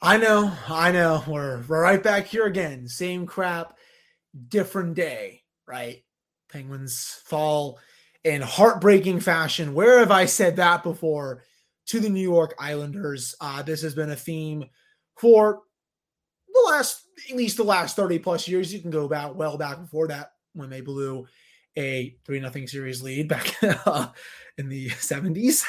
[0.00, 1.24] I know, I know.
[1.26, 2.86] We're, we're right back here again.
[2.86, 3.76] Same crap,
[4.48, 6.04] different day, right?
[6.52, 7.80] Penguins fall
[8.22, 9.74] in heartbreaking fashion.
[9.74, 11.42] Where have I said that before?
[11.86, 13.34] To the New York Islanders.
[13.40, 14.64] Uh, this has been a theme
[15.16, 15.62] for
[16.46, 18.72] the last, at least the last 30 plus years.
[18.72, 21.26] You can go back well back before that when they blew
[21.76, 23.60] a 3 0 series lead back
[24.58, 25.64] in the 70s.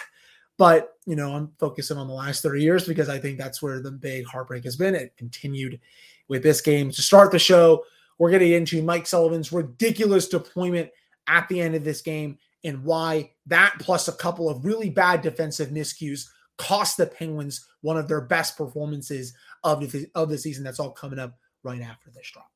[0.60, 3.80] But, you know, I'm focusing on the last 30 years because I think that's where
[3.80, 4.94] the big heartbreak has been.
[4.94, 5.80] It continued
[6.28, 6.92] with this game.
[6.92, 7.86] To start the show,
[8.18, 10.90] we're getting into Mike Sullivan's ridiculous deployment
[11.28, 15.22] at the end of this game and why that plus a couple of really bad
[15.22, 16.28] defensive miscues
[16.58, 19.34] cost the Penguins one of their best performances
[19.64, 20.66] of the, of the season.
[20.66, 22.52] That's all coming up right after this drop.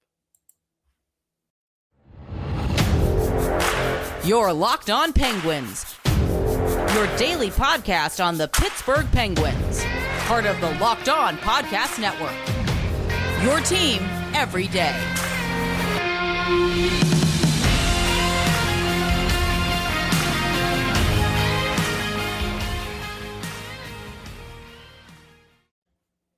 [4.25, 5.92] You're Locked On Penguins
[6.93, 9.83] your daily podcast on the Pittsburgh Penguins,
[10.27, 12.35] part of the Locked On Podcast Network.
[13.43, 13.99] Your team
[14.35, 14.93] every day.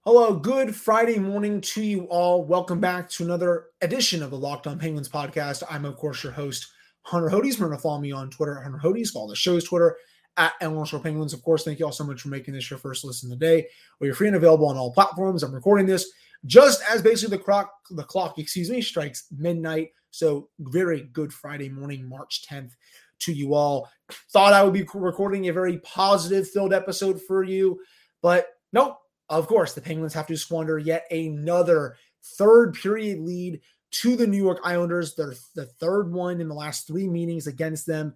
[0.06, 2.45] Hello, good Friday morning to you all.
[2.45, 5.64] Welcome back to another edition of the Locked On Penguins podcast.
[5.70, 6.67] I'm, of course, your host,
[7.02, 7.58] Hunter Hodes.
[7.58, 9.09] To follow me on Twitter, Hunter Hodes.
[9.09, 9.98] Follow the show's Twitter
[10.38, 11.33] at Eleanor Shore Penguins.
[11.33, 13.67] Of course, thank you all so much for making this your first listen today.
[14.00, 15.44] We are free and available on all platforms.
[15.44, 16.11] I'm recording this
[16.45, 19.92] just as basically the clock, the clock, excuse me, strikes midnight.
[20.11, 22.72] So very good Friday morning, March 10th
[23.19, 23.89] to you all.
[24.31, 27.80] Thought I would be recording a very positive filled episode for you,
[28.22, 28.97] but nope.
[29.27, 31.97] Of course, the Penguins have to squander yet another
[32.38, 33.59] third period lead
[33.92, 35.16] to the New York Islanders.
[35.16, 38.16] They're the third one in the last three meetings against them.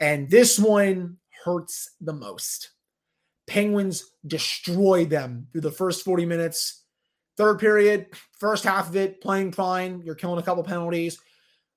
[0.00, 2.70] And this one hurts the most.
[3.46, 6.84] Penguins destroy them through the first 40 minutes.
[7.36, 8.06] Third period,
[8.38, 10.02] first half of it, playing fine.
[10.04, 11.18] You're killing a couple penalties.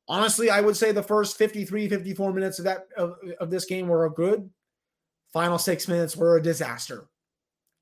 [0.07, 3.87] Honestly, I would say the first 53, 54 minutes of that of, of this game
[3.87, 4.49] were good.
[5.31, 7.07] Final six minutes were a disaster.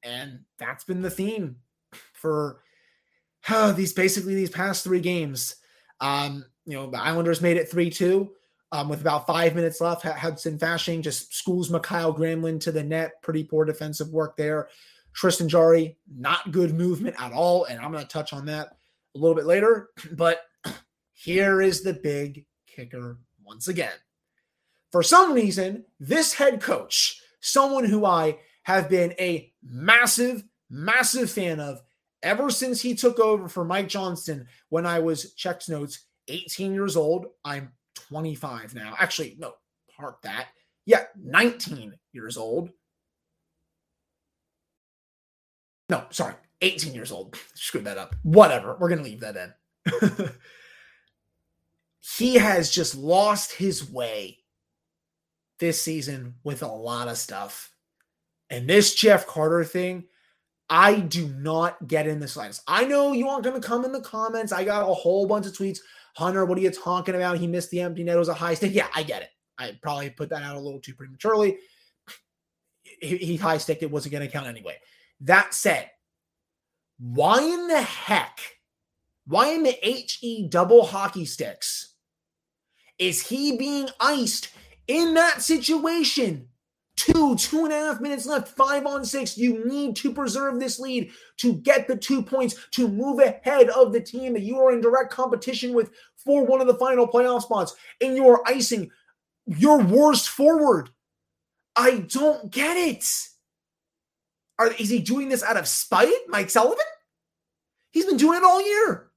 [0.04, 1.58] And that's been the theme
[2.14, 2.62] for
[3.48, 5.56] uh, these basically these past three games.
[6.02, 8.30] Um, you know, the Islanders made it 3 2
[8.72, 10.04] um, with about five minutes left.
[10.04, 13.22] Hudson Fasching just schools Mikael Granlund to the net.
[13.22, 14.70] Pretty poor defensive work there.
[15.14, 17.66] Tristan Jarry, not good movement at all.
[17.66, 18.78] And I'm going to touch on that
[19.16, 19.90] a little bit later.
[20.14, 20.42] But
[21.14, 23.94] here is the big kicker once again.
[24.92, 31.60] For some reason, this head coach, someone who I have been a massive, massive fan
[31.60, 31.82] of
[32.24, 36.96] ever since he took over for Mike Johnston when I was checks notes 18 years
[36.96, 37.28] old.
[37.44, 37.72] I'm
[38.10, 38.96] 25 now.
[39.00, 39.54] Actually, no,
[39.96, 40.48] park that.
[40.86, 42.70] Yeah, 19 years old.
[45.90, 47.38] No, sorry, 18 years old.
[47.54, 48.16] Screwed that up.
[48.24, 48.78] Whatever.
[48.80, 50.30] We're going to leave that in.
[52.18, 54.40] he has just lost his way
[55.60, 57.72] this season with a lot of stuff.
[58.50, 60.06] And this Jeff Carter thing,
[60.70, 62.62] I do not get in the slightest.
[62.68, 64.52] I know you aren't going to come in the comments.
[64.52, 65.80] I got a whole bunch of tweets.
[66.20, 67.38] Hunter, what are you talking about?
[67.38, 68.18] He missed the empty net.
[68.18, 68.74] It was a high stick.
[68.74, 69.30] Yeah, I get it.
[69.58, 71.58] I probably put that out a little too prematurely.
[72.84, 74.76] He, he high sticked it wasn't going to count anyway.
[75.22, 75.90] That said,
[77.00, 78.40] why in the heck,
[79.28, 81.96] why in the HE double hockey sticks
[82.98, 84.50] is he being iced
[84.88, 86.50] in that situation?
[87.00, 89.38] two, two and a half minutes left, five on six.
[89.38, 93.94] You need to preserve this lead to get the two points to move ahead of
[93.94, 95.92] the team that you are in direct competition with
[96.24, 97.76] for one of the final playoff spots.
[98.02, 98.92] And you are icing
[99.46, 100.90] your worst forward.
[101.76, 103.06] I don't get it.
[104.58, 106.78] Are, is he doing this out of spite, Mike Sullivan?
[107.92, 109.10] He's been doing it all year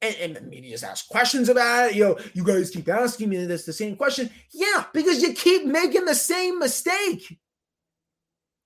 [0.00, 1.96] and, and the media's asked questions about it.
[1.96, 4.30] You know, you guys keep asking me this the same question.
[4.52, 7.38] Yeah, because you keep making the same mistake.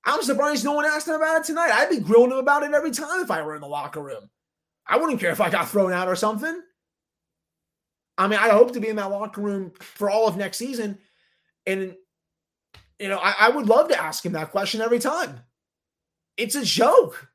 [0.05, 1.71] I'm surprised no one asked him about it tonight.
[1.73, 4.29] I'd be grilling him about it every time if I were in the locker room.
[4.87, 6.61] I wouldn't care if I got thrown out or something.
[8.19, 10.99] I mean, I hope to be in that locker room for all of next season.
[11.67, 11.97] And,
[12.99, 15.41] you know, I, I would love to ask him that question every time.
[16.37, 17.29] It's a joke.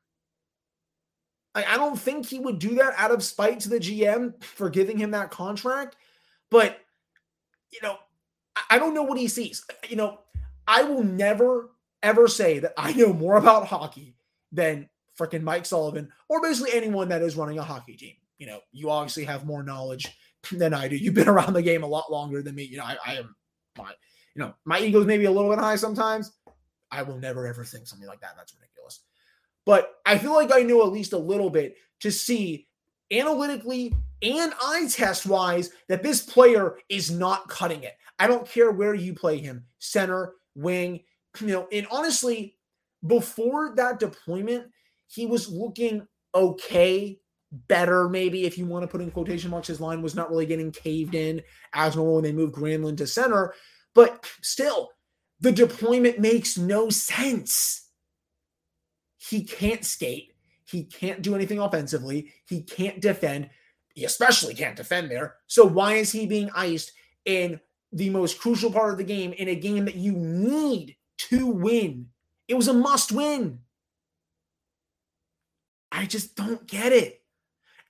[1.54, 4.70] I, I don't think he would do that out of spite to the GM for
[4.70, 5.96] giving him that contract.
[6.50, 6.78] But,
[7.72, 7.96] you know,
[8.56, 9.64] I, I don't know what he sees.
[9.88, 10.20] You know,
[10.66, 11.70] I will never,
[12.02, 14.14] ever say that I know more about hockey
[14.52, 14.88] than
[15.18, 18.14] freaking Mike Sullivan or basically anyone that is running a hockey team.
[18.38, 20.06] You know, you obviously have more knowledge
[20.52, 20.96] than I do.
[20.96, 22.64] You've been around the game a lot longer than me.
[22.64, 23.34] You know, I, I am
[23.76, 23.92] my,
[24.34, 26.32] you know, my ego's maybe a little bit high sometimes.
[26.90, 28.34] I will never ever think something like that.
[28.36, 29.00] That's ridiculous.
[29.66, 32.66] but I feel like I know at least a little bit to see
[33.10, 37.96] analytically and eye test wise that this player is not cutting it.
[38.18, 41.00] I don't care where you play him, center, wing,
[41.40, 42.56] you know, and honestly,
[43.06, 44.66] before that deployment,
[45.06, 47.20] he was looking okay,
[47.50, 49.68] better, maybe if you want to put in quotation marks.
[49.68, 51.42] His line was not really getting caved in
[51.72, 53.54] as normal when they moved Granlund to center,
[53.94, 54.90] but still,
[55.40, 57.88] the deployment makes no sense.
[59.16, 60.32] He can't skate.
[60.64, 62.32] He can't do anything offensively.
[62.46, 63.50] He can't defend.
[63.94, 65.36] He especially can't defend there.
[65.46, 66.92] So why is he being iced
[67.24, 67.60] in
[67.92, 72.08] the most crucial part of the game in a game that you need to win?
[72.46, 73.60] It was a must win.
[75.90, 77.22] I just don't get it.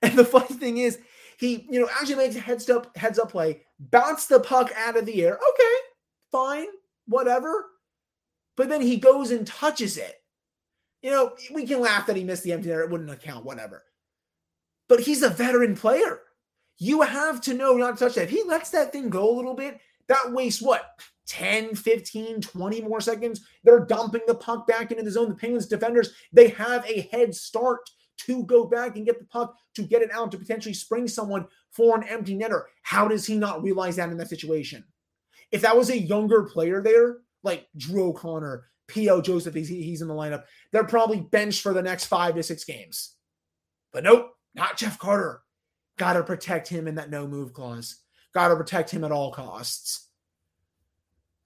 [0.01, 0.99] And the funny thing is,
[1.37, 4.97] he, you know, actually makes a heads up, heads up play, bounce the puck out
[4.97, 5.35] of the air.
[5.35, 5.75] Okay,
[6.31, 6.67] fine,
[7.05, 7.65] whatever.
[8.57, 10.15] But then he goes and touches it.
[11.01, 13.83] You know, we can laugh that he missed the empty net, it wouldn't account, whatever.
[14.89, 16.19] But he's a veteran player.
[16.77, 18.23] You have to know not to touch that.
[18.23, 20.89] If he lets that thing go a little bit, that wastes what?
[21.27, 23.45] 10, 15, 20 more seconds.
[23.63, 25.29] They're dumping the puck back into the zone.
[25.29, 27.81] The Penguins defenders, they have a head start
[28.25, 31.47] to go back and get the puck to get it out to potentially spring someone
[31.71, 32.63] for an empty netter.
[32.83, 34.83] How does he not realize that in that situation?
[35.51, 39.21] If that was a younger player there, like Drew O'Connor, P.O.
[39.21, 42.63] Joseph, he's, he's in the lineup, they're probably benched for the next five to six
[42.65, 43.15] games.
[43.91, 45.41] But nope, not Jeff Carter.
[45.97, 47.97] Got to protect him in that no move clause.
[48.33, 50.07] Got to protect him at all costs.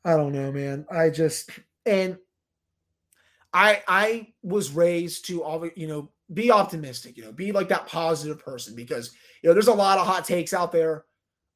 [0.05, 0.85] I don't know, man.
[0.91, 1.49] I just
[1.85, 2.17] and
[3.53, 7.87] I I was raised to all you know be optimistic, you know, be like that
[7.87, 11.05] positive person because you know there's a lot of hot takes out there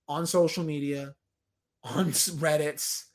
[0.07, 1.15] on social media,
[1.83, 3.06] on Reddit's,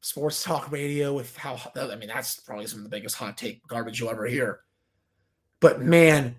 [0.00, 3.66] sports talk radio with how I mean that's probably some of the biggest hot take
[3.66, 4.60] garbage you'll ever hear.
[5.60, 6.36] But man,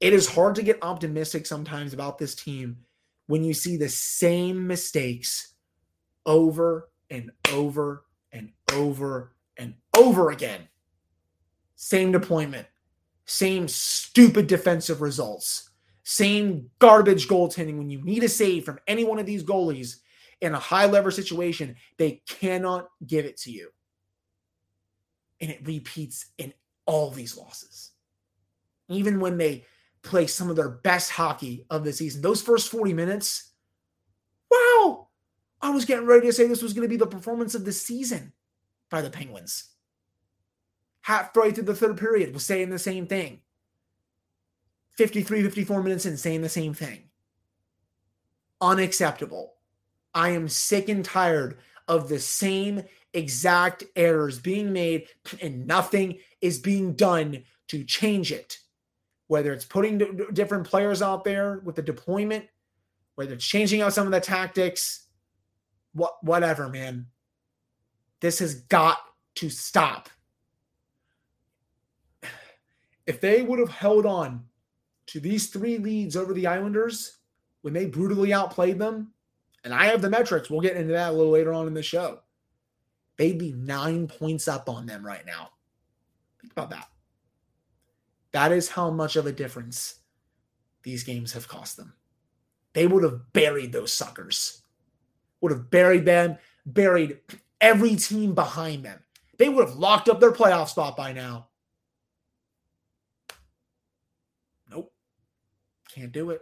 [0.00, 2.78] it is hard to get optimistic sometimes about this team
[3.26, 5.54] when you see the same mistakes
[6.26, 10.62] over and over and over and over again.
[11.76, 12.66] Same deployment,
[13.30, 15.70] same stupid defensive results,
[16.02, 19.98] same garbage goaltending when you need a save from any one of these goalies
[20.40, 23.68] in a high lever situation, they cannot give it to you.
[25.40, 26.52] And it repeats in
[26.86, 27.92] all these losses.
[28.88, 29.64] Even when they
[30.02, 33.52] play some of their best hockey of the season, those first 40 minutes,
[34.50, 35.06] wow,
[35.62, 37.72] I was getting ready to say this was going to be the performance of the
[37.72, 38.32] season
[38.90, 39.70] by the Penguins.
[41.02, 43.40] Halfway through the third period, was saying the same thing.
[44.96, 47.04] 53, 54 minutes in, saying the same thing.
[48.60, 49.54] Unacceptable.
[50.14, 51.58] I am sick and tired
[51.88, 52.82] of the same
[53.12, 55.08] exact errors being made
[55.40, 58.58] and nothing is being done to change it.
[59.26, 62.46] Whether it's putting d- different players out there with the deployment,
[63.14, 65.06] whether it's changing out some of the tactics,
[65.92, 67.06] what whatever, man.
[68.20, 68.98] This has got
[69.36, 70.08] to stop.
[73.06, 74.44] If they would have held on
[75.06, 77.18] to these three leads over the Islanders
[77.62, 79.12] when they brutally outplayed them,
[79.64, 80.48] and I have the metrics.
[80.48, 82.20] We'll get into that a little later on in the show.
[83.16, 85.50] They'd be nine points up on them right now.
[86.40, 86.88] Think about that.
[88.32, 89.96] That is how much of a difference
[90.82, 91.92] these games have cost them.
[92.72, 94.62] They would have buried those suckers,
[95.40, 97.18] would have buried them, buried
[97.60, 99.00] every team behind them.
[99.38, 101.48] They would have locked up their playoff spot by now.
[104.70, 104.92] Nope.
[105.94, 106.40] Can't do it.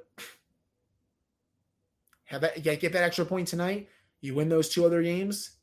[2.25, 3.89] Have that get that extra point tonight.
[4.21, 5.57] You win those two other games.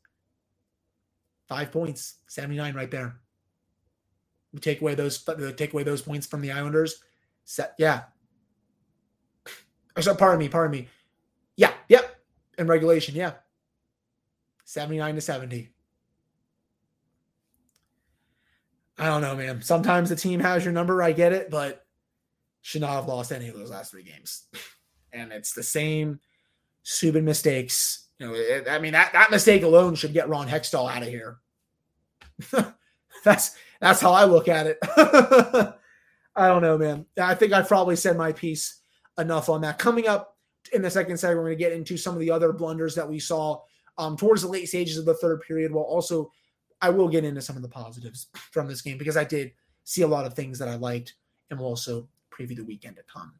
[1.48, 3.20] Five points, 79 right there.
[4.52, 5.24] You take away those
[5.56, 7.02] take away those points from the Islanders.
[7.44, 8.02] Set, yeah.
[10.00, 10.88] So pardon me, pardon me.
[11.56, 12.16] Yeah, yep.
[12.58, 13.34] In regulation, yeah.
[14.64, 15.68] 79 to 70.
[18.98, 19.62] I don't know, man.
[19.62, 21.02] Sometimes the team has your number.
[21.02, 21.85] I get it, but
[22.66, 24.48] should not have lost any of those last three games.
[25.12, 26.18] And it's the same
[26.82, 28.08] stupid mistakes.
[28.18, 31.08] You know, it, I mean that that mistake alone should get Ron Hextall out of
[31.08, 31.38] here.
[33.24, 34.78] that's that's how I look at it.
[36.34, 37.06] I don't know, man.
[37.22, 38.80] I think I've probably said my piece
[39.16, 39.78] enough on that.
[39.78, 40.36] Coming up
[40.72, 43.08] in the second segment, we're going to get into some of the other blunders that
[43.08, 43.60] we saw
[43.96, 45.70] um, towards the late stages of the third period.
[45.70, 46.32] While also,
[46.82, 49.52] I will get into some of the positives from this game because I did
[49.84, 51.14] see a lot of things that I liked,
[51.48, 53.34] and we'll also preview the weekend to come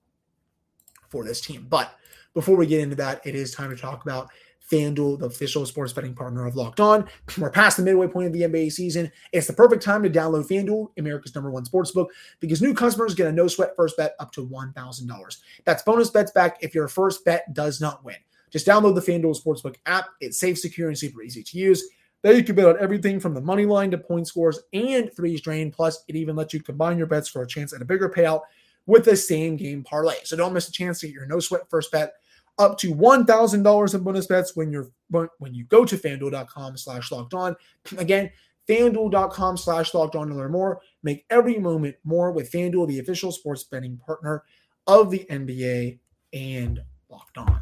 [1.08, 1.66] for this team.
[1.68, 1.94] But
[2.34, 4.28] before we get into that, it is time to talk about
[4.70, 7.08] FanDuel, the official sports betting partner of Locked On.
[7.38, 9.10] We're past the midway point of the NBA season.
[9.32, 12.10] It's the perfect time to download FanDuel, America's number one sports book,
[12.40, 15.36] because new customers get a no sweat first bet up to $1,000.
[15.64, 18.16] That's bonus bets back if your first bet does not win.
[18.50, 20.06] Just download the FanDuel Sportsbook app.
[20.20, 21.88] It's safe, secure, and super easy to use.
[22.22, 25.40] There you can bet on everything from the money line to point scores and threes
[25.40, 25.70] drain.
[25.70, 28.42] Plus, it even lets you combine your bets for a chance at a bigger payout
[28.86, 30.16] with the same game parlay.
[30.24, 32.14] So don't miss a chance to get your no sweat first bet
[32.58, 37.34] up to $1,000 in bonus bets when you're when you go to fanduel.com slash locked
[37.34, 37.54] on.
[37.98, 38.30] Again,
[38.68, 40.80] fanduel.com slash locked on to learn more.
[41.02, 44.42] Make every moment more with FanDuel, the official sports betting partner
[44.86, 45.98] of the NBA
[46.32, 47.60] and locked on.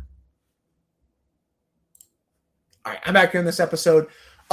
[2.86, 4.08] All right, I'm back here in this episode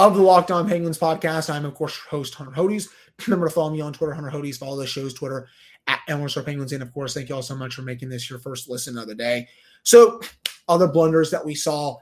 [0.07, 1.53] of the Locked On Penguins podcast.
[1.53, 2.87] I'm, of course, host, Hunter Hodes.
[3.27, 4.57] Remember to follow me on Twitter, Hunter Hodes.
[4.57, 5.47] Follow the show's Twitter
[5.85, 6.73] at Elmhurst Penguins.
[6.73, 9.07] And, of course, thank you all so much for making this your first listen of
[9.07, 9.47] the day.
[9.83, 10.19] So,
[10.67, 11.97] other blunders that we saw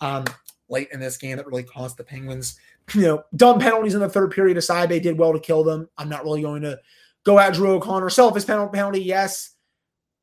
[0.00, 0.24] um,
[0.70, 2.58] late in this game that really cost the Penguins.
[2.94, 5.90] You know, dumb penalties in the third period aside, they did well to kill them.
[5.98, 6.80] I'm not really going to
[7.22, 8.08] go at Drew O'Connor.
[8.08, 9.50] Selfish penalty, yes.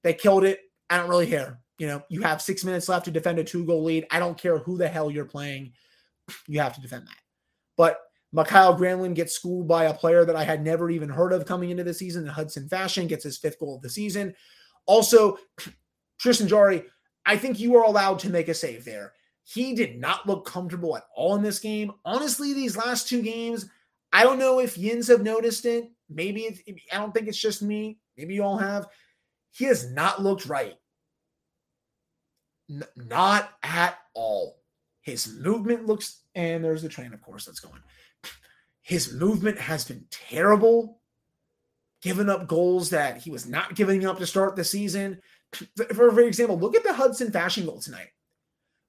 [0.01, 0.61] They killed it.
[0.89, 1.59] I don't really care.
[1.77, 4.07] You know, you have six minutes left to defend a two goal lead.
[4.09, 5.73] I don't care who the hell you're playing.
[6.47, 7.17] You have to defend that.
[7.77, 7.99] But
[8.31, 11.69] Mikael Granlund gets schooled by a player that I had never even heard of coming
[11.69, 14.35] into the season in Hudson Fasching, gets his fifth goal of the season.
[14.85, 15.37] Also,
[16.19, 16.83] Tristan Jarry,
[17.25, 19.13] I think you are allowed to make a save there.
[19.43, 21.91] He did not look comfortable at all in this game.
[22.05, 23.67] Honestly, these last two games,
[24.13, 25.89] I don't know if Yins have noticed it.
[26.09, 27.97] Maybe it's, I don't think it's just me.
[28.17, 28.87] Maybe you all have.
[29.51, 30.75] He has not looked right.
[32.69, 34.58] N- not at all.
[35.01, 37.81] His movement looks, and there's the train, of course, that's going.
[38.81, 40.99] His movement has been terrible,
[42.01, 45.21] giving up goals that he was not giving up to start the season.
[45.75, 48.09] For, for example, look at the Hudson Fasching goal tonight.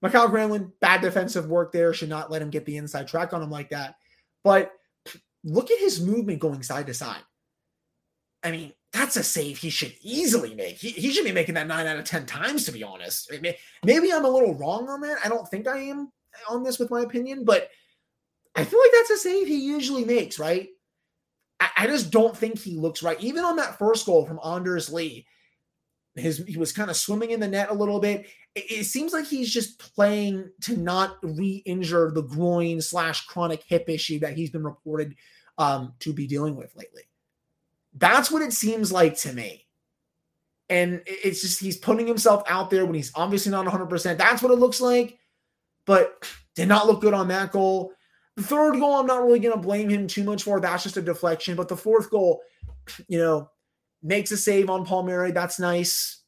[0.03, 1.93] Mikael Granlund, bad defensive work there.
[1.93, 3.97] Should not let him get the inside track on him like that.
[4.43, 4.73] But
[5.45, 7.23] look at his movement going side to side.
[8.43, 10.77] I mean, that's a save he should easily make.
[10.77, 13.33] He, he should be making that nine out of 10 times, to be honest.
[13.85, 15.19] Maybe I'm a little wrong on that.
[15.25, 16.11] I don't think I am
[16.49, 17.69] on this with my opinion, but
[18.55, 20.69] I feel like that's a save he usually makes, right?
[21.61, 23.21] I, I just don't think he looks right.
[23.21, 25.27] Even on that first goal from Anders Lee,
[26.17, 28.27] his he was kind of swimming in the net a little bit.
[28.55, 33.89] It, it seems like he's just playing to not re-injure the groin slash chronic hip
[33.89, 35.15] issue that he's been reported
[35.59, 37.03] um, to be dealing with lately.
[37.95, 39.67] That's what it seems like to me.
[40.69, 44.17] And it's just he's putting himself out there when he's obviously not 100%.
[44.17, 45.19] That's what it looks like.
[45.85, 47.93] But did not look good on that goal.
[48.37, 50.61] The third goal, I'm not really going to blame him too much for.
[50.61, 51.57] That's just a deflection.
[51.57, 52.41] But the fourth goal,
[53.09, 53.51] you know,
[54.03, 55.33] makes a save on Palmieri.
[55.33, 56.23] That's nice.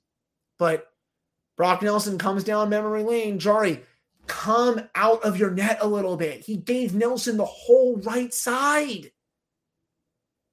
[0.59, 0.89] But
[1.57, 3.39] Brock Nelson comes down memory lane.
[3.39, 3.83] Jarry,
[4.27, 6.41] come out of your net a little bit.
[6.41, 9.13] He gave Nelson the whole right side.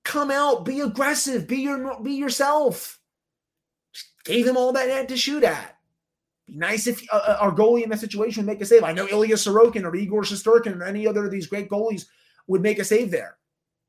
[0.10, 3.00] Come out, be aggressive, be your be yourself.
[3.94, 5.78] Just gave him all that net to shoot at.
[6.48, 8.84] Be nice if uh, uh our goalie in that situation would make a save.
[8.84, 12.08] I know Ilya Sorokin or Igor Shesterkin or any other of these great goalies
[12.48, 13.38] would make a save there.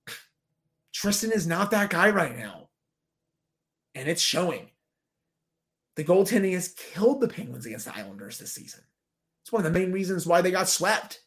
[0.93, 2.69] Tristan is not that guy right now.
[3.95, 4.69] And it's showing.
[5.97, 8.83] The goaltending has killed the Penguins against the Islanders this season.
[9.41, 11.23] It's one of the main reasons why they got swept.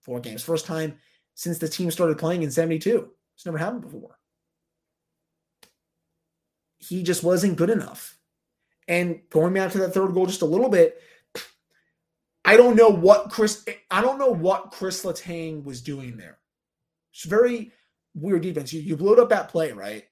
[0.00, 0.42] Four games.
[0.42, 0.96] First time
[1.34, 3.10] since the team started playing in 72.
[3.34, 4.17] It's never happened before
[6.78, 8.16] he just wasn't good enough.
[8.86, 11.00] And going back to that third goal just a little bit,
[12.44, 16.38] I don't know what Chris I don't know what Chris Letang was doing there.
[17.12, 17.72] It's very
[18.14, 18.72] weird defense.
[18.72, 20.04] You, you blew up that play, right?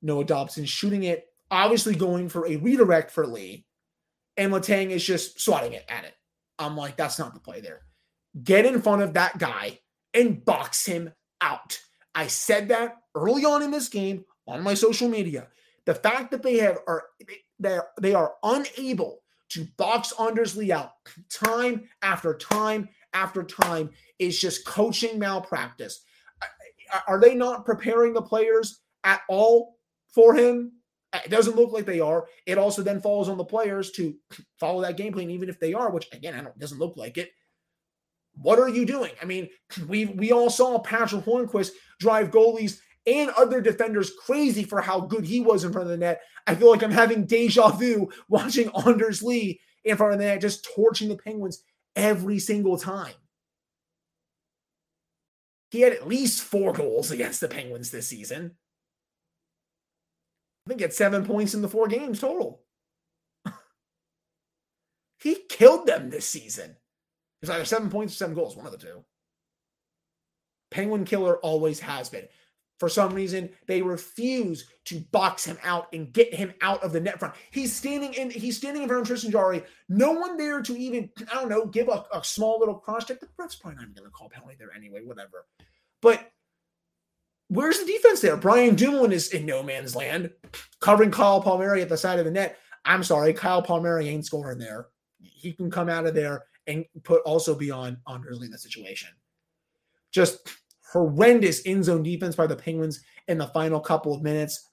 [0.00, 3.66] Noah Dobson shooting it, obviously going for a redirect for Lee,
[4.36, 6.14] and Letang is just swatting it at it.
[6.58, 7.82] I'm like, that's not the play there.
[8.42, 9.80] Get in front of that guy
[10.14, 11.80] and box him out.
[12.14, 15.48] I said that early on in this game on my social media.
[15.88, 17.04] The fact that they have are
[17.58, 20.90] they they are unable to box Anders Lee out
[21.32, 26.04] time after time after time is just coaching malpractice.
[27.06, 29.78] Are they not preparing the players at all
[30.14, 30.72] for him?
[31.14, 32.26] It doesn't look like they are.
[32.44, 34.14] It also then falls on the players to
[34.60, 37.16] follow that game plan, even if they are, which again, I don't doesn't look like
[37.16, 37.30] it.
[38.34, 39.12] What are you doing?
[39.22, 39.48] I mean,
[39.88, 42.78] we we all saw Patric Hornqvist drive goalies
[43.08, 46.20] and other defenders crazy for how good he was in front of the net.
[46.46, 50.42] I feel like I'm having deja vu watching Anders Lee in front of the net,
[50.42, 51.62] just torching the Penguins
[51.96, 53.14] every single time.
[55.70, 58.56] He had at least four goals against the Penguins this season.
[60.66, 62.60] I think he had seven points in the four games total.
[65.22, 66.76] he killed them this season.
[67.40, 69.04] It's either seven points or seven goals, one of the two.
[70.70, 72.28] Penguin killer always has been.
[72.78, 77.00] For some reason, they refuse to box him out and get him out of the
[77.00, 77.34] net front.
[77.50, 78.30] He's standing in.
[78.30, 79.64] He's standing in front of Tristan Jarry.
[79.88, 83.20] No one there to even, I don't know, give a, a small little cross check.
[83.20, 85.02] The ref's probably not even to call penalty there anyway.
[85.04, 85.46] Whatever.
[86.00, 86.30] But
[87.48, 88.36] where's the defense there?
[88.36, 90.30] Brian Dumoulin is in no man's land,
[90.80, 92.58] covering Kyle Palmieri at the side of the net.
[92.84, 94.86] I'm sorry, Kyle Palmieri ain't scoring there.
[95.20, 98.58] He can come out of there and put also be on Anders Lee in the
[98.58, 99.08] situation.
[100.12, 100.48] Just
[100.92, 104.68] horrendous end zone defense by the Penguins in the final couple of minutes.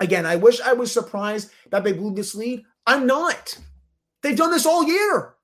[0.00, 2.62] Again, I wish I was surprised that they blew this lead.
[2.86, 3.58] I'm not.
[4.22, 5.34] They've done this all year.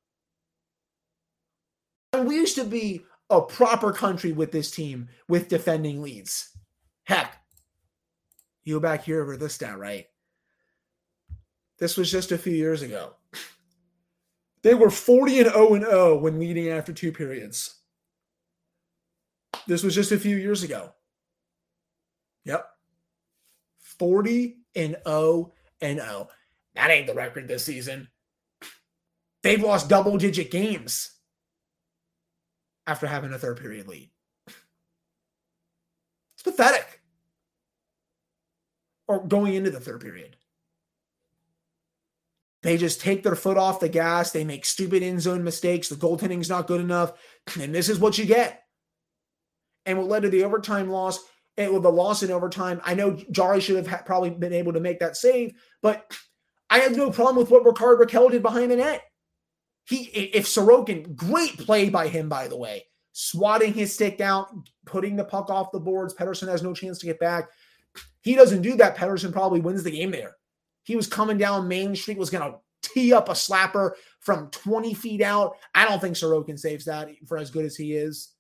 [2.13, 6.57] And we used to be a proper country with this team with defending leads.
[7.05, 7.37] Heck,
[8.65, 10.07] you go back here over this stat, right?
[11.79, 13.15] This was just a few years ago.
[14.63, 17.76] They were 40 and 0 and 0 when leading after two periods.
[19.67, 20.93] This was just a few years ago.
[22.45, 22.67] Yep.
[23.99, 26.29] 40 and 0 and 0.
[26.75, 28.09] That ain't the record this season.
[29.43, 31.13] They've lost double digit games
[32.87, 34.11] after having a third period lead.
[36.35, 37.01] It's pathetic.
[39.09, 40.37] Or going into the third period.
[42.63, 44.33] They just take their foot off the gas.
[44.33, 45.89] They make stupid in zone mistakes.
[45.89, 47.13] The goaltending's not good enough.
[47.61, 48.66] And this is what you get.
[49.87, 51.25] And what led to the overtime loss,
[51.57, 54.81] and with the loss in overtime, I know Jarry should have probably been able to
[54.81, 56.13] make that save, but
[56.69, 59.03] I have no problem with what Rickard Rakell did behind the net.
[59.85, 64.53] He, if Sorokin, great play by him, by the way, swatting his stick out,
[64.85, 66.13] putting the puck off the boards.
[66.13, 67.49] Pettersson has no chance to get back.
[68.23, 68.97] He doesn't do that.
[68.97, 70.37] Pettersson probably wins the game there.
[70.83, 74.93] He was coming down Main Street, was going to tee up a slapper from 20
[74.95, 75.57] feet out.
[75.75, 78.33] I don't think Sorokin saves that for as good as he is.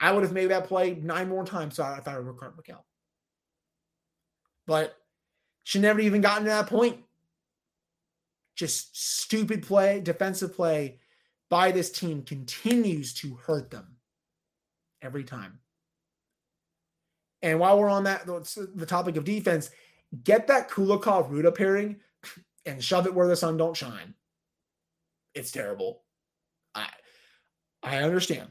[0.00, 2.84] I would have made that play nine more times if I were Rickard Rakell.
[4.66, 4.96] But
[5.64, 6.98] she never even gotten to that point
[8.58, 10.98] just stupid play, defensive play
[11.48, 13.96] by this team continues to hurt them
[15.00, 15.60] every time.
[17.40, 19.70] And while we're on that, the topic of defense,
[20.24, 22.00] get that Kulikov Rutta pairing
[22.66, 24.14] and shove it where the sun don't shine.
[25.34, 26.02] It's terrible.
[26.74, 26.88] I
[27.82, 28.48] I understand.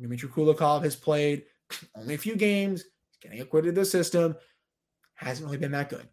[0.00, 1.44] Dmitry Kulikov has played
[1.96, 2.82] only a few games.
[2.82, 4.36] He's getting acquitted of the system.
[5.14, 6.08] Hasn't really been that good.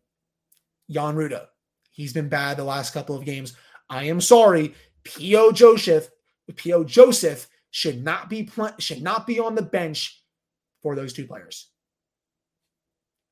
[0.90, 1.48] Jan Rutta,
[1.94, 3.56] He's been bad the last couple of games.
[3.90, 4.74] I am sorry.
[5.04, 5.52] P.O.
[5.52, 6.10] Joseph,
[6.56, 6.84] P.O.
[6.84, 10.24] Joseph should not be pl- should not be on the bench
[10.82, 11.70] for those two players.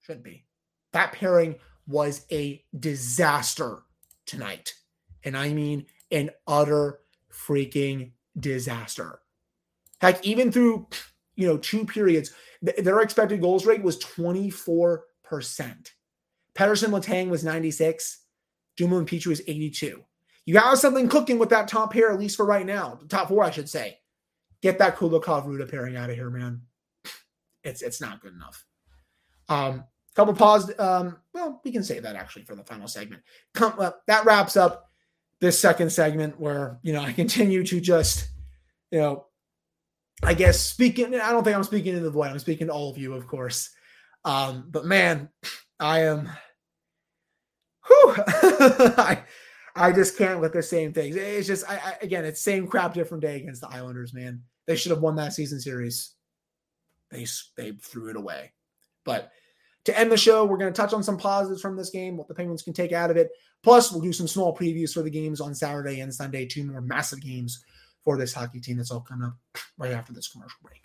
[0.01, 0.45] Shouldn't be.
[0.93, 1.55] That pairing
[1.87, 3.79] was a disaster
[4.27, 4.73] tonight.
[5.23, 6.99] And I mean an utter
[7.31, 9.21] freaking disaster.
[10.01, 10.87] Heck, even through
[11.35, 12.31] you know two periods,
[12.65, 14.99] th- their expected goals rate was 24%.
[16.53, 18.19] Pettersson Letang was 96.
[18.75, 20.03] Dumoulin Petry was 82.
[20.45, 22.97] You got something cooking with that top pair, at least for right now.
[22.99, 23.99] The top four, I should say.
[24.61, 26.61] Get that Kulikov Rutta pairing out of here, man.
[27.63, 28.65] It's it's not good enough.
[29.49, 29.83] Um,
[30.15, 30.71] couple pause.
[30.79, 33.21] Um, well, we can say that actually for the final segment.
[33.53, 34.89] Come, uh, that wraps up
[35.39, 38.29] this second segment where you know I continue to just
[38.89, 39.25] you know
[40.23, 41.15] I guess speaking.
[41.15, 42.27] I don't think I'm speaking to the void.
[42.27, 43.69] I'm speaking to all of you, of course.
[44.23, 45.29] Um, but man,
[45.79, 46.29] I am
[47.87, 49.23] whew, I,
[49.75, 51.15] I just can't with the same things.
[51.15, 54.43] It's just, I, I, again, it's same crap, different day against the Islanders, man.
[54.67, 56.13] They should have won that season series.
[57.09, 57.25] They,
[57.57, 58.53] they threw it away.
[59.03, 59.31] But
[59.85, 62.27] to end the show, we're going to touch on some positives from this game, what
[62.27, 63.31] the Penguins can take out of it.
[63.63, 66.81] Plus, we'll do some small previews for the games on Saturday and Sunday, two more
[66.81, 67.63] massive games
[68.03, 69.37] for this hockey team that's all coming up
[69.77, 70.81] right after this commercial break.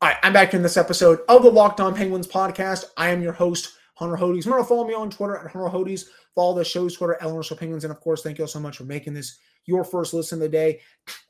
[0.00, 2.84] All right, I'm back in this episode of the Locked On Penguins podcast.
[2.96, 4.44] I am your host, Hunter Hodes.
[4.44, 6.04] Remember, follow me on Twitter at Hunter Hodes.
[6.36, 7.82] Follow the show's Twitter, Eleanor Penguins.
[7.82, 10.42] And of course, thank you all so much for making this your first listen of
[10.42, 10.80] the day.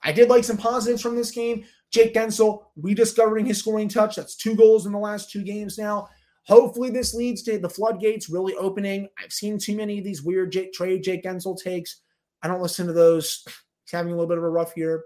[0.02, 1.64] I did like some positives from this game.
[1.90, 4.16] Jake Guentzel rediscovering his scoring touch.
[4.16, 6.08] That's two goals in the last two games now.
[6.44, 9.08] Hopefully, this leads to the floodgates really opening.
[9.22, 12.02] I've seen too many of these weird Jake, trade Jake Guentzel takes.
[12.42, 13.44] I don't listen to those.
[13.84, 15.04] He's having a little bit of a rough year.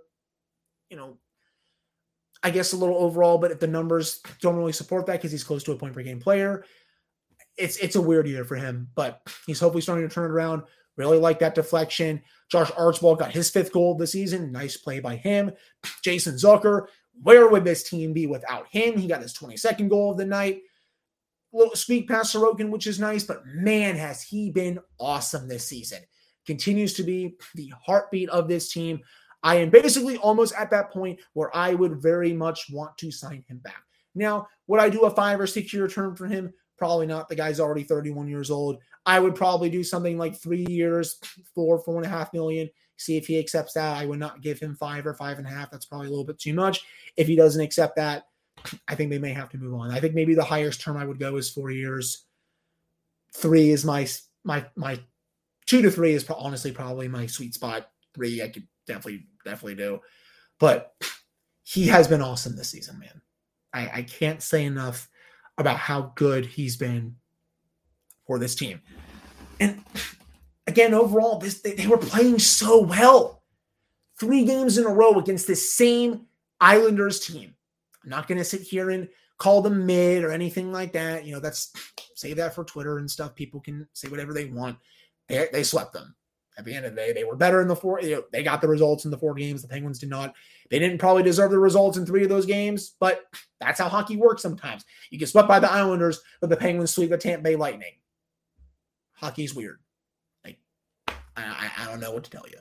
[0.91, 1.19] You know,
[2.43, 5.45] I guess a little overall, but if the numbers don't really support that because he's
[5.45, 6.65] close to a point per game player
[7.57, 10.63] it's it's a weird year for him, but he's hopefully starting to turn it around.
[10.97, 12.23] Really like that deflection.
[12.51, 14.53] Josh Archibald got his fifth goal of the season.
[14.53, 15.53] Nice play by him.
[16.05, 16.87] Jason Zucker,
[17.23, 18.99] where would this team be without him?
[18.99, 20.61] He got his 22nd goal of the night.
[21.55, 25.69] A little speak past Sorokin, which is nice, but man, has he been awesome this
[25.69, 26.01] season.
[26.47, 29.01] Continues to be the heartbeat of this team.
[29.43, 33.45] I am basically almost at that point where I would very much want to sign
[33.49, 33.83] him back.
[34.15, 36.53] Now, would I do a five or six year term for him?
[36.79, 37.29] Probably not.
[37.29, 38.79] The guy's already 31 years old.
[39.05, 41.19] I would probably do something like three years,
[41.55, 42.69] four, four and a half million.
[42.97, 43.97] See if he accepts that.
[43.97, 45.71] I would not give him five or five and a half.
[45.71, 46.85] That's probably a little bit too much.
[47.17, 48.25] If he doesn't accept that,
[48.87, 49.91] I think they may have to move on.
[49.91, 52.27] I think maybe the highest term I would go is four years.
[53.35, 54.07] Three is my
[54.45, 55.01] my my
[55.73, 57.89] two to three is honestly probably my sweet spot.
[58.15, 60.01] Three I could definitely definitely do,
[60.61, 60.93] but
[61.63, 63.23] he has been awesome this season, man.
[63.73, 65.09] I, I can't say enough
[65.57, 67.17] about how good he's been
[68.27, 68.83] for this team.
[69.61, 69.83] And
[70.67, 73.43] again, overall, this they, they were playing so well.
[74.21, 76.27] Three games in a row against this same
[76.61, 77.55] Islanders team.
[78.05, 79.09] I'm not going to sit here and
[79.39, 81.25] call them mid or anything like that.
[81.25, 81.73] You know, that's
[82.15, 83.35] say that for Twitter and stuff.
[83.35, 84.77] People can say whatever they want.
[85.33, 86.15] They, they swept them.
[86.59, 88.01] At the end of the day, they were better in the four.
[88.03, 89.63] You know, they got the results in the four games.
[89.63, 90.35] The Penguins did not.
[90.71, 93.23] They didn't probably deserve the results in three of those games, but
[93.59, 94.85] that's how hockey works sometimes.
[95.11, 97.95] You get swept by the Islanders, but the Penguins sweep the Tampa Bay Lightning.
[99.15, 99.79] Hockey's weird.
[101.35, 102.59] I, I don't know what to tell you.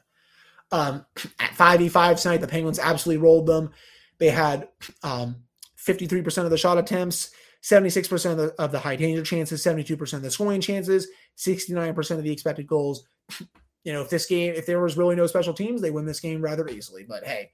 [0.71, 1.05] Um,
[1.39, 3.71] at 5v5 tonight, the Penguins absolutely rolled them.
[4.17, 4.69] They had
[5.03, 5.35] um,
[5.77, 7.31] 53% of the shot attempts,
[7.63, 12.23] 76% of the, of the high danger chances, 72% of the scoring chances, 69% of
[12.23, 13.05] the expected goals.
[13.83, 16.19] You know, if this game, if there was really no special teams, they win this
[16.19, 17.03] game rather easily.
[17.03, 17.49] But hey,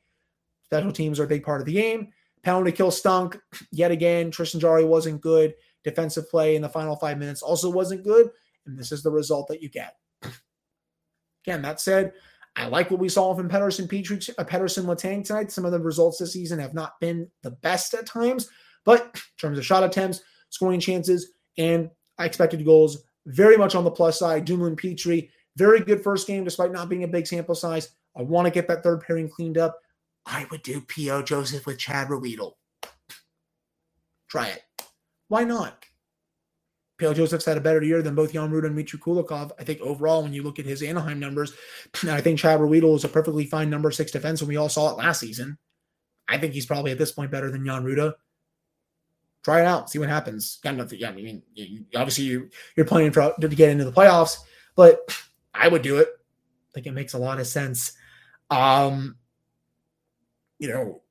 [0.65, 2.09] special teams are a big part of the game.
[2.43, 3.39] Penalty kill stunk
[3.71, 4.29] yet again.
[4.29, 5.53] Tristan Jarry wasn't good.
[5.85, 8.29] Defensive play in the final five minutes also wasn't good.
[8.65, 9.95] And this is the result that you get.
[11.45, 12.11] Again, that said,
[12.57, 15.51] I like what we saw from Pettersson, Petry, uh, Pettersson, Letang tonight.
[15.51, 18.49] Some of the results this season have not been the best at times,
[18.85, 23.91] but in terms of shot attempts, scoring chances, and expected goals, very much on the
[23.91, 24.45] plus side.
[24.45, 27.89] Dumoulin, Petry, very good first game despite not being a big sample size.
[28.15, 29.77] I want to get that third pairing cleaned up.
[30.25, 31.23] I would do P.O.
[31.23, 32.53] Joseph with Chad Ruhwedel.
[34.29, 34.63] Try it.
[35.29, 35.85] Why not?
[36.97, 37.13] P.O.
[37.13, 39.51] Joseph's had a better year than both Jan Rutta and Mitri Kulikov.
[39.59, 41.53] I think overall, when you look at his Anaheim numbers,
[42.03, 44.91] I think Chad Ruhwedel is a perfectly fine number six defense, and we all saw
[44.91, 45.57] it last season.
[46.27, 48.13] I think he's probably at this point better than Jan Rutta.
[49.43, 50.59] Try it out, see what happens.
[50.63, 50.99] Got nothing.
[50.99, 54.37] Yeah, I mean, you, obviously you, you're playing for to get into the playoffs,
[54.75, 54.99] but
[55.53, 56.09] I would do it.
[56.09, 57.93] I think it makes a lot of sense.
[58.49, 59.15] Um,
[60.59, 61.01] you know,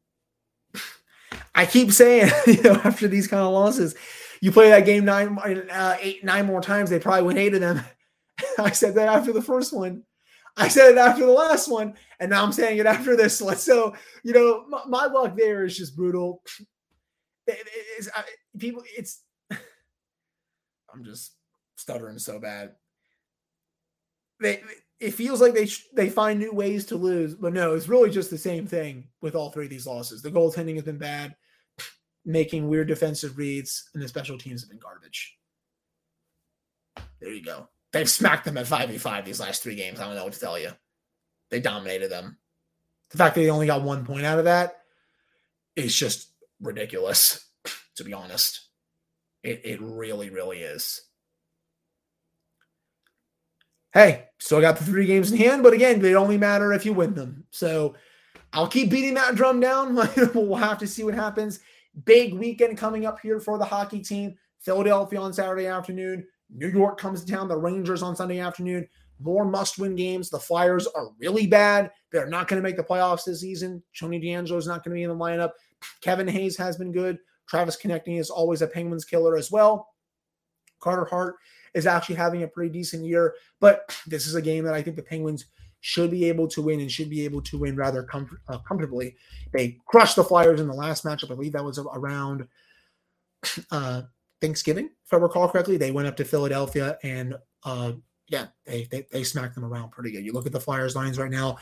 [1.54, 3.94] I keep saying, you know, after these kind of losses,
[4.40, 7.60] you play that game nine, uh, eight, nine more times, they probably win eight of
[7.60, 7.82] them.
[8.58, 10.02] I said that after the first one.
[10.58, 13.38] I said it after the last one, and now I'm saying it after this.
[13.38, 16.42] So, you know, my, my luck there is just brutal.
[17.46, 18.22] It, it, it's, I,
[18.58, 21.34] people, it's, I'm just
[21.76, 22.72] stuttering so bad.
[24.40, 24.62] They,
[25.00, 28.30] it feels like they they find new ways to lose, but no, it's really just
[28.30, 30.22] the same thing with all three of these losses.
[30.22, 31.34] The goaltending has been bad
[32.24, 35.36] making weird defensive reads, and the special teams have been garbage.
[37.20, 37.68] There you go.
[37.92, 40.00] They've smacked them at 5v5 these last three games.
[40.00, 40.70] I don't know what to tell you.
[41.50, 42.38] They dominated them.
[43.10, 44.80] The fact that they only got one point out of that
[45.76, 46.30] is just
[46.60, 47.48] ridiculous,
[47.96, 48.68] to be honest.
[49.42, 51.02] It, it really, really is.
[53.92, 56.92] Hey, still got the three games in hand, but again, they only matter if you
[56.92, 57.44] win them.
[57.50, 57.94] So
[58.52, 59.94] I'll keep beating that drum down.
[60.34, 61.60] we'll have to see what happens.
[62.04, 64.34] Big weekend coming up here for the hockey team.
[64.60, 66.26] Philadelphia on Saturday afternoon.
[66.50, 67.48] New York comes to town.
[67.48, 68.86] The Rangers on Sunday afternoon.
[69.18, 70.28] More must win games.
[70.28, 71.90] The Flyers are really bad.
[72.12, 73.82] They're not going to make the playoffs this season.
[73.98, 75.52] Tony DeAngelo is not going to be in the lineup.
[76.00, 77.18] Kevin Hayes has been good.
[77.48, 79.88] Travis Konecny is always a Penguins killer as well.
[80.80, 81.36] Carter Hart
[81.74, 84.96] is actually having a pretty decent year, but this is a game that I think
[84.96, 85.46] the Penguins
[85.80, 89.14] should be able to win and should be able to win rather com- uh, comfortably.
[89.52, 91.30] They crushed the Flyers in the last matchup.
[91.30, 92.48] I believe that was around
[93.70, 94.02] uh,
[94.40, 95.76] Thanksgiving, if I recall correctly.
[95.76, 97.92] They went up to Philadelphia and uh,
[98.28, 100.24] yeah, they, they, they smacked them around pretty good.
[100.24, 101.58] You look at the Flyers lines right now: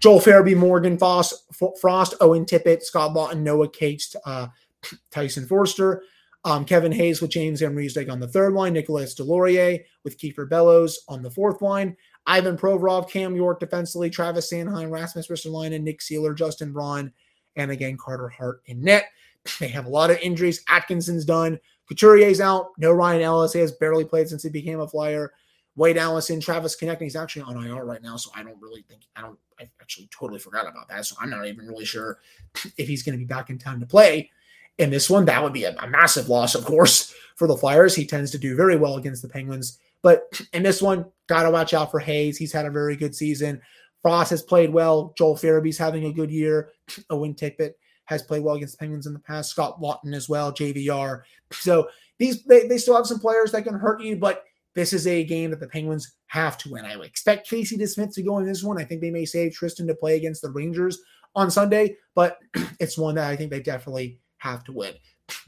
[0.00, 1.44] Joel Farabee, Morgan Foss,
[1.80, 4.48] Frost, Owen Tippett, Scott Laughton, Noah Cates, uh,
[5.10, 6.02] Tyson Foerster,
[6.44, 7.76] Um, Kevin Hayes with James M.
[7.76, 11.96] on the third line, Nicolas Deslauriers with Kiefer Bellows on the fourth line.
[12.26, 17.12] Ivan Provorov, Cam York defensively, Travis Sanheim, Rasmus Ristolainen, Nick Seeler, Justin Braun,
[17.56, 19.04] and again Carter Hart in net.
[19.60, 20.64] They have a lot of injuries.
[20.68, 21.60] Atkinson's done.
[21.88, 22.70] Couturier's out.
[22.78, 23.52] No Ryan Ellis.
[23.52, 25.32] He has barely played since he became a flyer.
[25.76, 29.02] Wade Allison, Travis Konecny is actually on IR right now, so I don't really think
[29.14, 29.38] I don't.
[29.60, 32.18] I actually totally forgot about that, so I'm not even really sure
[32.76, 34.30] if he's going to be back in time to play
[34.78, 35.26] in this one.
[35.26, 37.94] That would be a, a massive loss, of course, for the Flyers.
[37.94, 39.78] He tends to do very well against the Penguins.
[40.02, 42.38] But in this one, got to watch out for Hayes.
[42.38, 43.60] He's had a very good season.
[44.02, 45.14] Frost has played well.
[45.18, 46.70] Joel Farabee's having a good year.
[47.10, 47.72] Owen Tippett
[48.06, 49.50] has played well against the Penguins in the past.
[49.50, 51.22] Scott Laughton as well, JVR.
[51.50, 54.44] So these they, they still have some players that can hurt you, but
[54.76, 56.84] this is a game that the Penguins have to win.
[56.84, 58.78] I would expect Casey DeSmith to go in this one.
[58.78, 61.00] I think they may save Tristan to play against the Rangers
[61.34, 62.38] on Sunday, but
[62.78, 64.92] it's one that I think they definitely have to win.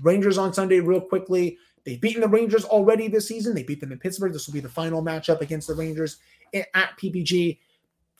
[0.00, 1.58] Rangers on Sunday, real quickly.
[1.84, 3.54] They've beaten the Rangers already this season.
[3.54, 4.32] They beat them in Pittsburgh.
[4.32, 6.16] This will be the final matchup against the Rangers
[6.54, 7.58] at PPG.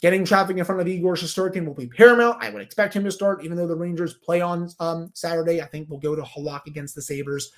[0.03, 2.42] Getting traffic in front of Igor Shesterkin will be paramount.
[2.42, 5.62] I would expect him to start, even though the Rangers play on um, Saturday.
[5.62, 7.51] I think we'll go to Halak against the Sabres.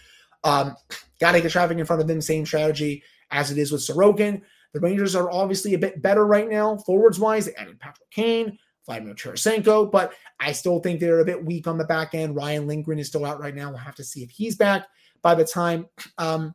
[0.44, 0.76] Um,
[1.20, 2.20] Got to get traffic in front of them.
[2.20, 4.42] Same strategy as it is with Sorokin.
[4.72, 7.46] The Rangers are obviously a bit better right now, forwards wise.
[7.46, 11.78] They added Patrick Kane, Vladimir Tarasenko, but I still think they're a bit weak on
[11.78, 12.36] the back end.
[12.36, 13.70] Ryan Lindgren is still out right now.
[13.70, 14.86] We'll have to see if he's back
[15.22, 15.86] by the time
[16.18, 16.54] um,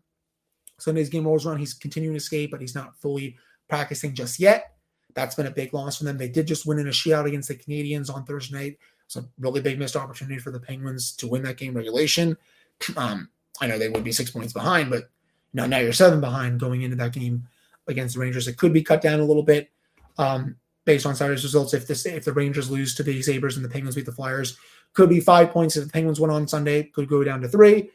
[0.79, 1.59] Sunday's game rolls around.
[1.59, 3.37] He's continuing to skate, but he's not fully
[3.69, 4.71] practicing just yet.
[5.13, 6.17] That's been a big loss for them.
[6.17, 8.77] They did just win in a shootout against the Canadiens on Thursday night.
[9.05, 12.37] It's a really big missed opportunity for the Penguins to win that game regulation.
[12.97, 13.29] Um,
[13.61, 15.09] I know they would be six points behind, but
[15.55, 17.47] now now you're seven behind going into that game
[17.87, 18.47] against the Rangers.
[18.47, 19.69] It could be cut down a little bit.
[20.17, 21.73] Um, based on Saturday's results.
[21.73, 24.57] If this if the Rangers lose to the Sabres and the Penguins beat the Flyers,
[24.93, 25.75] could be five points.
[25.75, 27.89] If the Penguins win on Sunday, could go down to three.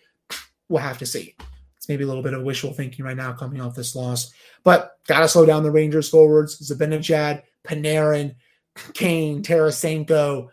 [0.69, 1.35] We'll have to see.
[1.77, 4.33] It's maybe a little bit of wishful thinking right now coming off this loss.
[4.65, 6.59] But gotta slow down the Rangers forwards.
[6.61, 8.35] Zibanejad, Panarin,
[8.93, 10.49] Kane, Tarasenko.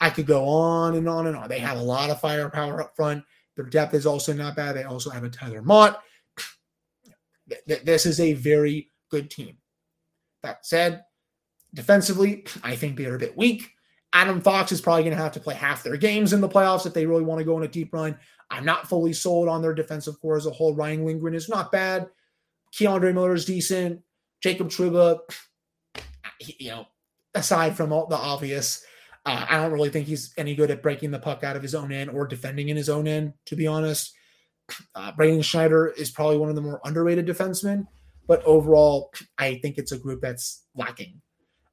[0.00, 1.48] I could go on and on and on.
[1.48, 3.22] They have a lot of firepower up front.
[3.54, 4.74] Their depth is also not bad.
[4.74, 5.62] They also have a Tyler
[7.48, 7.84] Motte.
[7.84, 9.58] This is a very good team.
[10.42, 11.04] That said,
[11.74, 13.70] Defensively, I think they're a bit weak.
[14.12, 16.86] Adam Fox is probably going to have to play half their games in the playoffs
[16.86, 18.16] if they really want to go on a deep run.
[18.50, 20.74] I'm not fully sold on their defensive core as a whole.
[20.74, 22.08] Ryan Lindgren is not bad.
[22.74, 24.02] K'Andre Miller is decent.
[24.42, 25.20] Jacob Trouba,
[26.40, 26.86] you know,
[27.34, 28.84] aside from all the obvious,
[29.24, 31.74] uh, I don't really think he's any good at breaking the puck out of his
[31.74, 34.14] own end or defending in his own end, to be honest.
[34.94, 37.86] Uh, Schneider is probably one of the more underrated defensemen,
[38.26, 41.20] but overall, I think it's a group that's lacking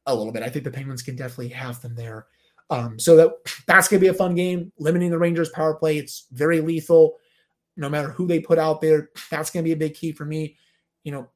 [0.06, 0.44] a little bit.
[0.44, 2.28] I think the Penguins can definitely have them there.
[2.70, 3.32] Um, so that
[3.68, 4.72] that's gonna be a fun game.
[4.78, 7.18] Limiting the Rangers power play, it's very lethal.
[7.78, 10.58] No matter who they put out there, that's gonna be a big key for me.
[11.04, 11.30] You know,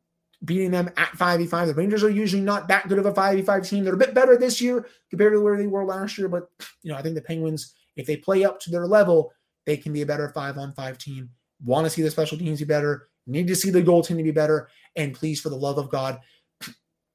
[0.44, 1.68] beating them at 5v5.
[1.68, 3.84] The Rangers are usually not that good of a 5v5 team.
[3.84, 6.28] They're a bit better this year compared to where they were last year.
[6.28, 6.50] But
[6.82, 9.32] you know, I think the Penguins, if they play up to their level,
[9.66, 11.30] they can be a better five on five team.
[11.63, 14.69] Want to see the special teams be better, need to see the goaltending be better.
[14.95, 16.19] And please, for the love of God,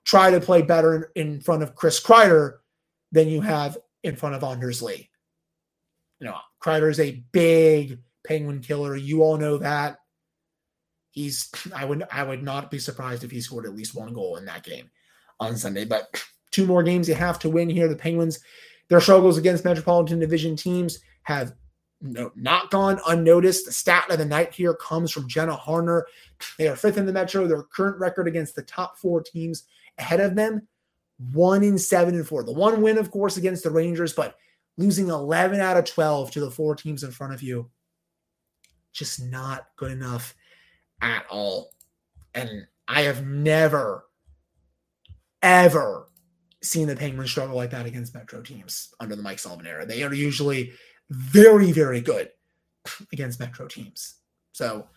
[0.04, 2.58] try to play better in front of Chris Kreider
[3.12, 5.10] than you have in front of Anders Lee.
[6.20, 8.96] You know, Kreider is a big penguin killer.
[8.96, 9.98] You all know that.
[11.10, 14.36] He's I would I would not be surprised if he scored at least one goal
[14.36, 14.90] in that game
[15.40, 15.84] on Sunday.
[15.84, 17.88] But two more games you have to win here.
[17.88, 18.40] The Penguins,
[18.88, 21.54] their struggles against Metropolitan Division teams have
[22.00, 23.66] no, not gone unnoticed.
[23.66, 26.02] The stat of the night here comes from Jenna Harner.
[26.56, 27.46] They are fifth in the Metro.
[27.46, 29.64] Their current record against the top four teams
[29.98, 30.66] ahead of them,
[31.32, 32.44] one in seven and four.
[32.44, 34.36] The one win, of course, against the Rangers, but
[34.76, 37.68] losing 11 out of 12 to the four teams in front of you,
[38.92, 40.36] just not good enough
[41.00, 41.72] at all.
[42.34, 44.04] And I have never,
[45.42, 46.08] ever
[46.62, 49.84] seen the Penguins struggle like that against Metro teams under the Mike Sullivan era.
[49.84, 50.72] They are usually
[51.10, 52.30] very, very good
[53.12, 54.16] against Metro teams.
[54.52, 54.88] So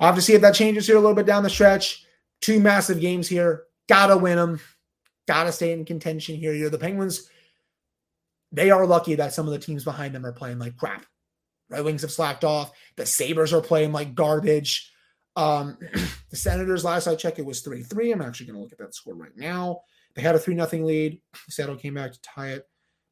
[0.00, 2.04] I'll have to see if that changes here a little bit down the stretch.
[2.40, 3.64] Two massive games here.
[3.88, 4.60] Gotta win them.
[5.26, 6.52] Gotta stay in contention here.
[6.52, 7.28] You're the Penguins.
[8.52, 11.04] They are lucky that some of the teams behind them are playing like crap.
[11.70, 12.72] Red Wings have slacked off.
[12.96, 14.90] The Sabres are playing like garbage.
[15.36, 15.76] Um,
[16.30, 18.12] the Senators, last I checked, it was 3 3.
[18.12, 19.82] I'm actually going to look at that score right now.
[20.14, 21.20] They had a 3 0 lead.
[21.46, 22.68] The Seattle came back to tie it.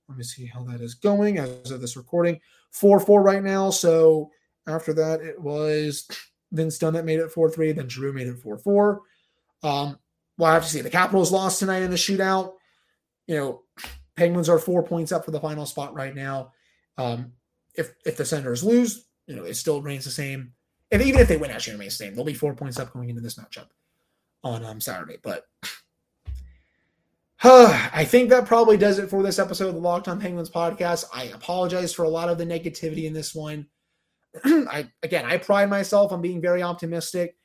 [0.09, 2.40] Let me see how that is going as of this recording.
[2.73, 3.71] 4 4 right now.
[3.71, 4.31] So
[4.66, 6.09] after that, it was
[6.53, 7.73] Vince Dunn that made it 4 3.
[7.73, 9.01] Then Drew made it 4 4.
[9.62, 9.99] Um,
[10.38, 10.81] we'll have to see.
[10.81, 12.53] The Capitals lost tonight in the shootout.
[13.27, 13.62] You know,
[14.16, 16.53] Penguins are four points up for the final spot right now.
[16.97, 17.33] Um,
[17.75, 20.53] if if the Senators lose, you know, it still remains the same.
[20.90, 22.14] And even if they win, actually remains the same.
[22.14, 23.69] They'll be four points up going into this matchup
[24.45, 25.19] on um, Saturday.
[25.23, 25.45] But
[27.44, 31.05] I think that probably does it for this episode of the Locked On Penguins podcast.
[31.12, 33.66] I apologize for a lot of the negativity in this one.
[34.44, 37.37] I again, I pride myself on being very optimistic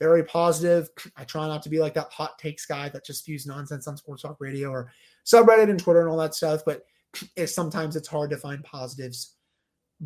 [0.00, 0.88] very positive.
[1.16, 3.96] I try not to be like that hot takes guy that just spews nonsense on
[3.96, 4.90] sports talk radio or
[5.24, 6.62] subreddit and Twitter and all that stuff.
[6.66, 6.82] But
[7.36, 9.36] it's, sometimes it's hard to find positives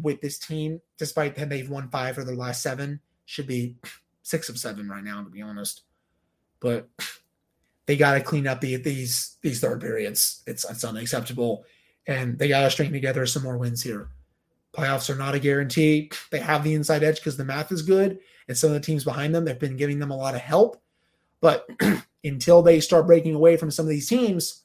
[0.02, 3.00] with this team, despite that they've won five of their last seven.
[3.26, 3.76] Should be
[4.22, 5.82] six of seven right now, to be honest.
[6.60, 6.88] but
[7.86, 10.42] they got to clean up the, these these third periods.
[10.46, 11.64] It's it's unacceptable,
[12.06, 14.08] and they got to string together some more wins here.
[14.76, 16.10] Playoffs are not a guarantee.
[16.30, 18.18] They have the inside edge because the math is good,
[18.48, 20.82] and some of the teams behind them have been giving them a lot of help.
[21.40, 21.68] But
[22.24, 24.64] until they start breaking away from some of these teams,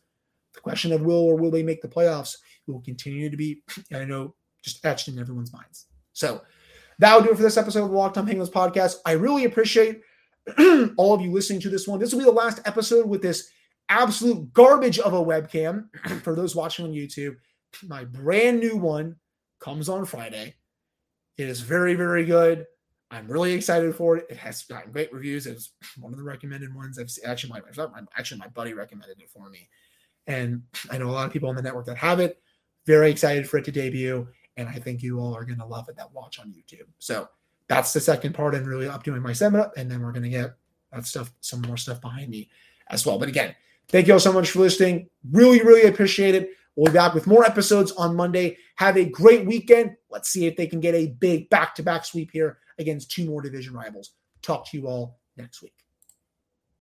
[0.54, 3.62] the question of will or will they make the playoffs will continue to be,
[3.94, 5.88] I know, just etched in everyone's minds.
[6.14, 6.42] So
[7.00, 8.98] that will do it for this episode of the Locked On Penguins podcast.
[9.06, 10.02] I really appreciate
[10.98, 12.00] all of you listening to this one.
[12.00, 13.50] This will be the last episode with this
[13.90, 15.88] absolute garbage of a webcam.
[16.24, 17.36] for those watching on YouTube,
[17.88, 19.16] my brand new one
[19.60, 20.56] comes on Friday.
[21.38, 22.66] It is very, very good.
[23.12, 24.28] I'm really excited for it.
[24.30, 25.48] It has gotten great reviews.
[25.48, 27.00] It was one of the recommended ones.
[27.00, 27.62] I've actually my
[28.18, 29.68] actually my buddy recommended it for me,
[30.28, 32.42] and I know a lot of people on the network that have it.
[32.86, 35.90] Very excited for it to debut, and I think you all are going to love
[35.90, 36.88] it that watch on YouTube.
[37.00, 37.28] So
[37.70, 40.56] that's the second part, and really updoing my setup, and then we're going to get
[40.92, 42.50] that stuff, some more stuff behind me
[42.90, 43.18] as well.
[43.18, 43.56] But again,
[43.88, 45.08] thank you all so much for listening.
[45.32, 46.50] Really, really appreciate it.
[46.76, 48.58] We'll be back with more episodes on Monday.
[48.76, 49.96] Have a great weekend.
[50.10, 53.26] Let's see if they can get a big back to back sweep here against two
[53.26, 54.12] more division rivals.
[54.42, 55.79] Talk to you all next week.